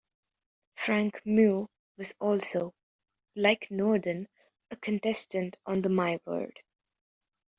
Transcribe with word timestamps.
Frank 0.77 1.21
Muir 1.27 1.67
was 1.95 2.15
also, 2.19 2.73
like 3.35 3.69
Norden, 3.69 4.27
a 4.71 4.75
contestant 4.75 5.57
on 5.67 5.83
the 5.83 5.89
My 5.89 6.19
Word! 6.25 6.59